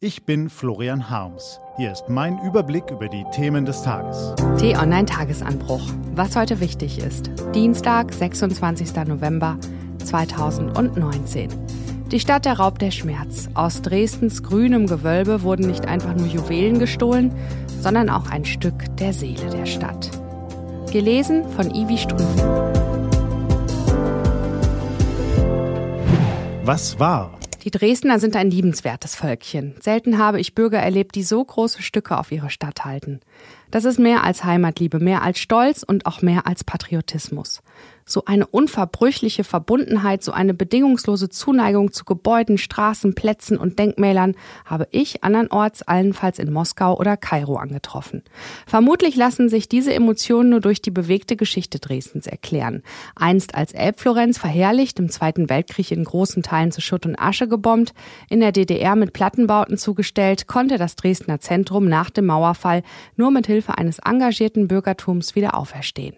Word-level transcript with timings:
Ich 0.00 0.24
bin 0.24 0.48
Florian 0.48 1.10
Harms. 1.10 1.58
Hier 1.76 1.90
ist 1.90 2.04
mein 2.08 2.38
Überblick 2.44 2.88
über 2.88 3.08
die 3.08 3.24
Themen 3.32 3.64
des 3.64 3.82
Tages. 3.82 4.32
T-Online 4.56 5.06
Tagesanbruch. 5.06 5.82
Was 6.14 6.36
heute 6.36 6.60
wichtig 6.60 7.00
ist. 7.00 7.32
Dienstag, 7.52 8.14
26. 8.14 8.94
November 9.08 9.58
2019. 10.04 11.48
Die 12.12 12.20
Stadt 12.20 12.44
der 12.44 12.60
Raub 12.60 12.78
der 12.78 12.92
Schmerz. 12.92 13.48
Aus 13.54 13.82
Dresdens 13.82 14.44
grünem 14.44 14.86
Gewölbe 14.86 15.42
wurden 15.42 15.66
nicht 15.66 15.88
einfach 15.88 16.14
nur 16.14 16.28
Juwelen 16.28 16.78
gestohlen, 16.78 17.34
sondern 17.80 18.08
auch 18.08 18.30
ein 18.30 18.44
Stück 18.44 18.94
der 18.98 19.12
Seele 19.12 19.50
der 19.50 19.66
Stadt. 19.66 20.12
Gelesen 20.92 21.42
von 21.56 21.74
Ivi 21.74 21.98
Strüven. 21.98 22.36
Was 26.62 27.00
war? 27.00 27.37
Die 27.64 27.70
Dresdner 27.70 28.20
sind 28.20 28.36
ein 28.36 28.50
liebenswertes 28.50 29.16
Völkchen. 29.16 29.74
Selten 29.80 30.18
habe 30.18 30.40
ich 30.40 30.54
Bürger 30.54 30.78
erlebt, 30.78 31.16
die 31.16 31.24
so 31.24 31.44
große 31.44 31.82
Stücke 31.82 32.16
auf 32.16 32.30
ihre 32.30 32.50
Stadt 32.50 32.84
halten. 32.84 33.20
Das 33.70 33.84
ist 33.84 33.98
mehr 33.98 34.24
als 34.24 34.44
Heimatliebe, 34.44 34.98
mehr 34.98 35.22
als 35.22 35.38
Stolz 35.38 35.82
und 35.82 36.06
auch 36.06 36.22
mehr 36.22 36.46
als 36.46 36.64
Patriotismus. 36.64 37.62
So 38.10 38.24
eine 38.24 38.46
unverbrüchliche 38.46 39.44
Verbundenheit, 39.44 40.24
so 40.24 40.32
eine 40.32 40.54
bedingungslose 40.54 41.28
Zuneigung 41.28 41.92
zu 41.92 42.06
Gebäuden, 42.06 42.56
Straßen, 42.56 43.14
Plätzen 43.14 43.58
und 43.58 43.78
Denkmälern 43.78 44.34
habe 44.64 44.88
ich 44.92 45.22
andernorts 45.24 45.82
allenfalls 45.82 46.38
in 46.38 46.50
Moskau 46.50 46.98
oder 46.98 47.18
Kairo 47.18 47.56
angetroffen. 47.56 48.22
Vermutlich 48.66 49.14
lassen 49.14 49.50
sich 49.50 49.68
diese 49.68 49.92
Emotionen 49.92 50.48
nur 50.48 50.60
durch 50.60 50.80
die 50.80 50.90
bewegte 50.90 51.36
Geschichte 51.36 51.80
Dresdens 51.80 52.26
erklären. 52.26 52.82
Einst 53.14 53.54
als 53.54 53.72
Elbflorenz 53.72 54.38
verherrlicht, 54.38 54.98
im 54.98 55.10
Zweiten 55.10 55.50
Weltkrieg 55.50 55.90
in 55.90 56.04
großen 56.04 56.42
Teilen 56.42 56.72
zu 56.72 56.80
Schutt 56.80 57.04
und 57.04 57.20
Asche 57.20 57.46
gebombt, 57.46 57.92
in 58.30 58.40
der 58.40 58.52
DDR 58.52 58.96
mit 58.96 59.12
Plattenbauten 59.12 59.76
zugestellt, 59.76 60.46
konnte 60.46 60.78
das 60.78 60.96
Dresdner 60.96 61.40
Zentrum 61.40 61.86
nach 61.86 62.08
dem 62.08 62.24
Mauerfall 62.24 62.82
nur 63.16 63.30
mit 63.30 63.46
Hilfe 63.46 63.57
eines 63.66 63.98
engagierten 63.98 64.68
Bürgertums 64.68 65.34
wieder 65.34 65.56
auferstehen 65.56 66.14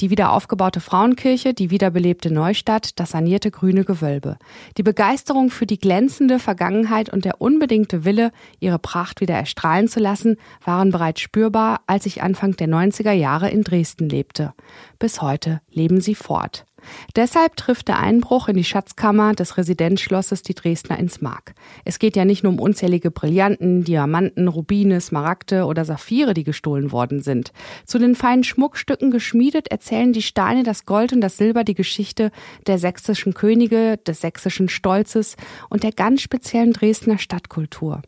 die 0.00 0.10
wieder 0.10 0.32
aufgebaute 0.32 0.80
Frauenkirche, 0.80 1.54
die 1.54 1.70
wiederbelebte 1.70 2.32
Neustadt, 2.32 2.98
das 2.98 3.10
sanierte 3.10 3.50
grüne 3.50 3.84
Gewölbe. 3.84 4.38
Die 4.76 4.82
Begeisterung 4.82 5.50
für 5.50 5.66
die 5.66 5.78
glänzende 5.78 6.38
Vergangenheit 6.38 7.10
und 7.12 7.24
der 7.24 7.40
unbedingte 7.40 8.04
Wille, 8.04 8.32
ihre 8.60 8.78
Pracht 8.78 9.20
wieder 9.20 9.34
erstrahlen 9.34 9.88
zu 9.88 10.00
lassen, 10.00 10.36
waren 10.64 10.90
bereits 10.90 11.20
spürbar, 11.20 11.80
als 11.86 12.06
ich 12.06 12.22
Anfang 12.22 12.56
der 12.56 12.68
90er 12.68 13.12
Jahre 13.12 13.50
in 13.50 13.62
Dresden 13.62 14.08
lebte. 14.08 14.54
Bis 14.98 15.22
heute 15.22 15.60
leben 15.70 16.00
sie 16.00 16.14
fort. 16.14 16.64
Deshalb 17.16 17.56
trifft 17.56 17.88
der 17.88 17.98
Einbruch 17.98 18.48
in 18.48 18.56
die 18.56 18.64
Schatzkammer 18.64 19.34
des 19.34 19.56
Residenzschlosses 19.56 20.42
die 20.42 20.54
Dresdner 20.54 20.98
ins 20.98 21.20
Mark. 21.20 21.54
Es 21.84 21.98
geht 21.98 22.16
ja 22.16 22.24
nicht 22.24 22.42
nur 22.42 22.52
um 22.52 22.60
unzählige 22.60 23.10
Brillanten, 23.10 23.84
Diamanten, 23.84 24.48
Rubine, 24.48 25.00
Smaragde 25.00 25.64
oder 25.64 25.84
Saphire, 25.84 26.34
die 26.34 26.44
gestohlen 26.44 26.92
worden 26.92 27.22
sind. 27.22 27.52
Zu 27.86 27.98
den 27.98 28.14
feinen 28.14 28.44
Schmuckstücken 28.44 29.10
geschmiedet 29.10 29.68
erzählen 29.68 30.12
die 30.12 30.22
Steine, 30.22 30.62
das 30.62 30.86
Gold 30.86 31.12
und 31.12 31.20
das 31.20 31.36
Silber 31.36 31.64
die 31.64 31.74
Geschichte 31.74 32.30
der 32.66 32.78
sächsischen 32.78 33.34
Könige, 33.34 33.98
des 33.98 34.20
sächsischen 34.20 34.68
Stolzes 34.68 35.36
und 35.68 35.82
der 35.82 35.92
ganz 35.92 36.22
speziellen 36.22 36.72
Dresdner 36.72 37.18
Stadtkultur. 37.18 38.02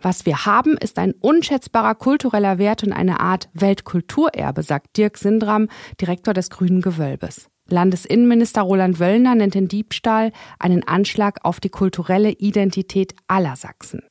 Was 0.00 0.26
wir 0.26 0.46
haben, 0.46 0.76
ist 0.76 0.98
ein 0.98 1.14
unschätzbarer 1.20 1.94
kultureller 1.94 2.58
Wert 2.58 2.82
und 2.82 2.92
eine 2.92 3.20
Art 3.20 3.48
Weltkulturerbe, 3.54 4.62
sagt 4.62 4.96
Dirk 4.96 5.18
Sindram, 5.18 5.68
Direktor 6.00 6.34
des 6.34 6.50
Grünen 6.50 6.80
Gewölbes. 6.80 7.48
Landesinnenminister 7.72 8.62
Roland 8.62 9.00
Wöllner 9.00 9.34
nennt 9.34 9.54
den 9.54 9.68
Diebstahl 9.68 10.32
einen 10.58 10.86
Anschlag 10.86 11.44
auf 11.44 11.60
die 11.60 11.68
kulturelle 11.68 12.30
Identität 12.30 13.14
aller 13.28 13.56
Sachsen. 13.56 14.02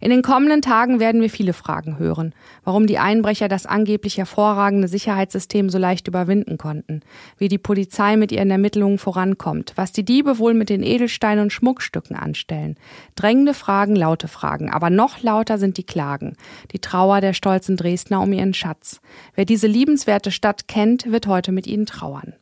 In 0.00 0.10
den 0.10 0.22
kommenden 0.22 0.60
Tagen 0.60 1.00
werden 1.00 1.20
wir 1.20 1.30
viele 1.30 1.52
Fragen 1.52 1.98
hören, 1.98 2.34
warum 2.64 2.86
die 2.86 2.98
Einbrecher 2.98 3.48
das 3.48 3.66
angeblich 3.66 4.18
hervorragende 4.18 4.88
Sicherheitssystem 4.88 5.70
so 5.70 5.78
leicht 5.78 6.08
überwinden 6.08 6.58
konnten, 6.58 7.00
wie 7.38 7.48
die 7.48 7.58
Polizei 7.58 8.16
mit 8.16 8.32
ihren 8.32 8.50
Ermittlungen 8.50 8.98
vorankommt, 8.98 9.72
was 9.76 9.92
die 9.92 10.04
Diebe 10.04 10.38
wohl 10.38 10.54
mit 10.54 10.68
den 10.68 10.82
Edelsteinen 10.82 11.44
und 11.44 11.52
Schmuckstücken 11.52 12.16
anstellen. 12.16 12.76
Drängende 13.14 13.54
Fragen, 13.54 13.96
laute 13.96 14.28
Fragen, 14.28 14.70
aber 14.70 14.90
noch 14.90 15.22
lauter 15.22 15.58
sind 15.58 15.78
die 15.78 15.86
Klagen, 15.86 16.36
die 16.72 16.80
Trauer 16.80 17.20
der 17.20 17.32
stolzen 17.32 17.76
Dresdner 17.76 18.20
um 18.20 18.32
ihren 18.32 18.54
Schatz. 18.54 19.00
Wer 19.34 19.44
diese 19.44 19.66
liebenswerte 19.66 20.30
Stadt 20.30 20.68
kennt, 20.68 21.10
wird 21.10 21.26
heute 21.26 21.52
mit 21.52 21.66
ihnen 21.66 21.86
trauern. 21.86 22.34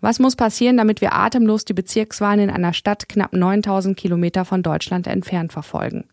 Was 0.00 0.20
muss 0.20 0.36
passieren, 0.36 0.76
damit 0.76 1.00
wir 1.00 1.14
atemlos 1.14 1.64
die 1.64 1.74
Bezirkswahlen 1.74 2.40
in 2.40 2.50
einer 2.50 2.72
Stadt 2.72 3.08
knapp 3.08 3.32
9000 3.32 3.96
Kilometer 3.96 4.44
von 4.44 4.62
Deutschland 4.62 5.08
entfernt 5.08 5.52
verfolgen? 5.52 6.04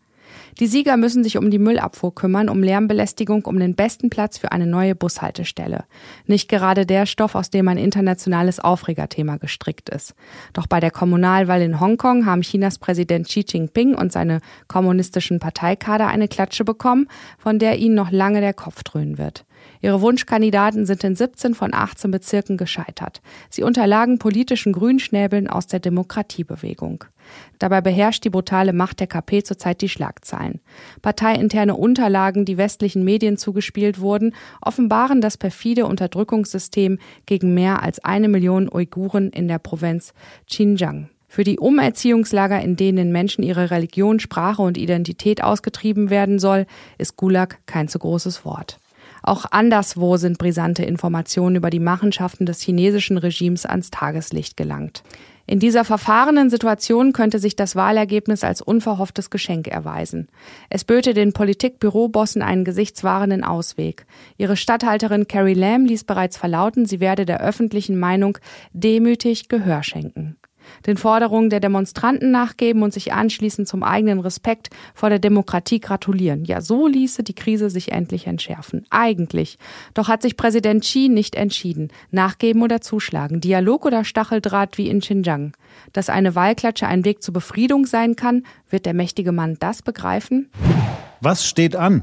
Die 0.58 0.66
Sieger 0.66 0.96
müssen 0.96 1.22
sich 1.22 1.36
um 1.36 1.50
die 1.50 1.58
Müllabfuhr 1.58 2.14
kümmern, 2.14 2.48
um 2.48 2.62
Lärmbelästigung, 2.62 3.44
um 3.44 3.58
den 3.58 3.74
besten 3.74 4.10
Platz 4.10 4.38
für 4.38 4.52
eine 4.52 4.66
neue 4.66 4.94
Bushaltestelle. 4.94 5.84
Nicht 6.26 6.48
gerade 6.48 6.84
der 6.84 7.06
Stoff, 7.06 7.34
aus 7.36 7.50
dem 7.50 7.68
ein 7.68 7.78
internationales 7.78 8.58
Aufregerthema 8.58 9.36
gestrickt 9.36 9.88
ist. 9.88 10.14
Doch 10.52 10.66
bei 10.66 10.80
der 10.80 10.90
Kommunalwahl 10.90 11.62
in 11.62 11.78
Hongkong 11.78 12.26
haben 12.26 12.42
Chinas 12.42 12.78
Präsident 12.78 13.28
Xi 13.28 13.44
Jinping 13.46 13.94
und 13.94 14.12
seine 14.12 14.40
kommunistischen 14.66 15.38
Parteikader 15.38 16.08
eine 16.08 16.26
Klatsche 16.26 16.64
bekommen, 16.64 17.06
von 17.38 17.58
der 17.58 17.78
ihnen 17.78 17.94
noch 17.94 18.10
lange 18.10 18.40
der 18.40 18.54
Kopf 18.54 18.82
dröhnen 18.82 19.18
wird. 19.18 19.45
Ihre 19.80 20.00
Wunschkandidaten 20.00 20.86
sind 20.86 21.04
in 21.04 21.16
17 21.16 21.54
von 21.54 21.74
18 21.74 22.10
Bezirken 22.10 22.56
gescheitert. 22.56 23.20
Sie 23.50 23.62
unterlagen 23.62 24.18
politischen 24.18 24.72
Grünschnäbeln 24.72 25.48
aus 25.48 25.66
der 25.66 25.80
Demokratiebewegung. 25.80 27.04
Dabei 27.58 27.80
beherrscht 27.80 28.24
die 28.24 28.30
brutale 28.30 28.72
Macht 28.72 29.00
der 29.00 29.06
KP 29.06 29.42
zurzeit 29.42 29.80
die 29.80 29.88
Schlagzeilen. 29.88 30.60
Parteiinterne 31.02 31.74
Unterlagen, 31.74 32.44
die 32.44 32.56
westlichen 32.56 33.04
Medien 33.04 33.36
zugespielt 33.36 34.00
wurden, 34.00 34.34
offenbaren 34.60 35.20
das 35.20 35.36
perfide 35.36 35.86
Unterdrückungssystem 35.86 36.98
gegen 37.26 37.54
mehr 37.54 37.82
als 37.82 38.04
eine 38.04 38.28
Million 38.28 38.68
Uiguren 38.72 39.30
in 39.30 39.48
der 39.48 39.58
Provinz 39.58 40.14
Xinjiang. 40.46 41.08
Für 41.28 41.44
die 41.44 41.58
Umerziehungslager, 41.58 42.62
in 42.62 42.76
denen 42.76 43.12
Menschen 43.12 43.42
ihre 43.42 43.70
Religion, 43.70 44.20
Sprache 44.20 44.62
und 44.62 44.78
Identität 44.78 45.42
ausgetrieben 45.42 46.08
werden 46.08 46.38
soll, 46.38 46.66
ist 46.98 47.16
Gulag 47.16 47.58
kein 47.66 47.88
zu 47.88 47.98
großes 47.98 48.44
Wort. 48.44 48.78
Auch 49.26 49.44
anderswo 49.50 50.18
sind 50.18 50.38
brisante 50.38 50.84
Informationen 50.84 51.56
über 51.56 51.68
die 51.68 51.80
Machenschaften 51.80 52.46
des 52.46 52.60
chinesischen 52.60 53.18
Regimes 53.18 53.66
ans 53.66 53.90
Tageslicht 53.90 54.56
gelangt. 54.56 55.02
In 55.48 55.58
dieser 55.58 55.84
verfahrenen 55.84 56.48
Situation 56.48 57.12
könnte 57.12 57.40
sich 57.40 57.56
das 57.56 57.74
Wahlergebnis 57.74 58.44
als 58.44 58.62
unverhofftes 58.62 59.28
Geschenk 59.28 59.66
erweisen. 59.66 60.28
Es 60.70 60.84
böte 60.84 61.12
den 61.12 61.32
Politikbürobossen 61.32 62.40
einen 62.40 62.64
gesichtswahrenden 62.64 63.42
Ausweg. 63.42 64.06
Ihre 64.38 64.56
Statthalterin 64.56 65.26
Carrie 65.26 65.54
Lam 65.54 65.86
ließ 65.86 66.04
bereits 66.04 66.36
verlauten, 66.36 66.86
sie 66.86 67.00
werde 67.00 67.26
der 67.26 67.40
öffentlichen 67.40 67.98
Meinung 67.98 68.38
demütig 68.72 69.48
Gehör 69.48 69.82
schenken 69.82 70.36
den 70.86 70.96
Forderungen 70.96 71.50
der 71.50 71.60
Demonstranten 71.60 72.30
nachgeben 72.30 72.82
und 72.82 72.92
sich 72.92 73.12
anschließend 73.12 73.68
zum 73.68 73.82
eigenen 73.82 74.20
Respekt 74.20 74.70
vor 74.94 75.10
der 75.10 75.18
Demokratie 75.18 75.80
gratulieren. 75.80 76.44
Ja, 76.44 76.60
so 76.60 76.86
ließe 76.86 77.22
die 77.22 77.34
Krise 77.34 77.70
sich 77.70 77.92
endlich 77.92 78.26
entschärfen. 78.26 78.86
Eigentlich. 78.90 79.58
Doch 79.94 80.08
hat 80.08 80.22
sich 80.22 80.36
Präsident 80.36 80.82
Xi 80.82 81.08
nicht 81.08 81.34
entschieden. 81.34 81.88
Nachgeben 82.10 82.62
oder 82.62 82.80
zuschlagen. 82.80 83.40
Dialog 83.40 83.86
oder 83.86 84.04
Stacheldraht 84.04 84.78
wie 84.78 84.88
in 84.88 85.00
Xinjiang. 85.00 85.52
Dass 85.92 86.08
eine 86.08 86.34
Wahlklatsche 86.34 86.86
ein 86.86 87.04
Weg 87.04 87.22
zur 87.22 87.34
Befriedung 87.34 87.86
sein 87.86 88.16
kann, 88.16 88.44
wird 88.70 88.86
der 88.86 88.94
mächtige 88.94 89.32
Mann 89.32 89.56
das 89.58 89.82
begreifen? 89.82 90.50
Was 91.20 91.46
steht 91.46 91.76
an? 91.76 92.02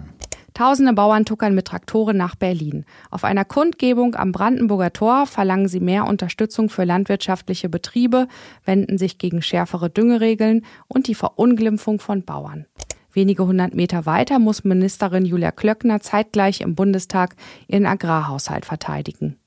Tausende 0.54 0.94
Bauern 0.94 1.26
tuckern 1.26 1.56
mit 1.56 1.66
Traktoren 1.66 2.16
nach 2.16 2.36
Berlin. 2.36 2.86
Auf 3.10 3.24
einer 3.24 3.44
Kundgebung 3.44 4.16
am 4.16 4.32
Brandenburger 4.32 4.94
Tor 4.94 5.26
verlangen 5.26 5.68
sie 5.68 5.80
mehr 5.80 6.08
Unterstützung 6.08 6.70
für 6.70 6.84
landwirtschaftliche 6.84 7.70
Betriebe, 7.70 8.28
wenden 8.64 8.98
sich 8.98 9.18
gegen 9.18 9.42
schärfere 9.42 9.90
Düngeregeln 9.90 10.64
und 10.88 11.08
die 11.08 11.16
Verunglimpfung 11.16 12.00
von 12.00 12.24
Bauern. 12.24 12.68
Wenige 13.12 13.46
hundert 13.46 13.76
Meter 13.76 14.06
weiter 14.06 14.40
muss 14.40 14.64
Ministerin 14.64 15.26
Julia 15.26 15.52
Klöckner 15.52 16.02
zeitgleich 16.02 16.62
im 16.62 16.76
Bundestag 16.76 17.36
ihren 17.68 17.86
Agrarhaushalt 17.86 18.66
verteidigen. 18.66 19.38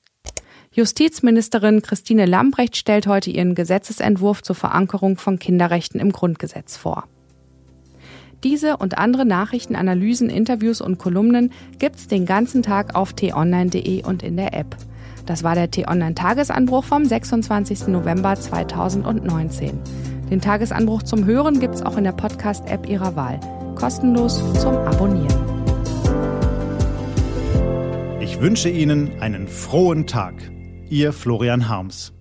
Justizministerin 0.73 1.83
Christine 1.83 2.27
Lambrecht 2.27 2.77
stellt 2.77 3.07
heute 3.07 3.31
ihren 3.31 3.55
Gesetzesentwurf 3.55 4.43
zur 4.43 4.57
Verankerung 4.57 5.17
von 5.17 5.39
Kinderrechten 5.39 6.01
im 6.01 6.13
Grundgesetz 6.13 6.77
vor. 6.77 7.09
Diese 8.45 8.77
und 8.77 8.99
andere 8.99 9.25
Nachrichten, 9.25 9.77
Analysen, 9.77 10.29
Interviews 10.29 10.81
und 10.81 10.99
Kolumnen 10.99 11.53
gibt's 11.79 12.07
den 12.07 12.27
ganzen 12.27 12.63
Tag 12.63 12.95
auf 12.95 13.13
t-online.de 13.13 14.05
und 14.05 14.23
in 14.23 14.37
der 14.37 14.55
App. 14.55 14.77
Das 15.25 15.43
war 15.43 15.55
der 15.55 15.71
T-Online-Tagesanbruch 15.71 16.85
vom 16.85 17.05
26. 17.05 17.89
November 17.89 18.37
2019. 18.37 19.79
Den 20.31 20.41
Tagesanbruch 20.41 21.03
zum 21.03 21.25
Hören 21.25 21.61
gibt's 21.61 21.83
auch 21.83 21.97
in 21.97 22.05
der 22.05 22.13
Podcast-App 22.13 22.89
Ihrer 22.89 23.17
Wahl. 23.17 23.41
Kostenlos 23.75 24.39
zum 24.61 24.75
Abonnieren. 24.77 25.57
Ich 28.21 28.41
wünsche 28.41 28.69
Ihnen 28.69 29.21
einen 29.21 29.49
frohen 29.49 30.07
Tag. 30.07 30.35
Ihr 30.89 31.13
Florian 31.13 31.69
Harms. 31.69 32.16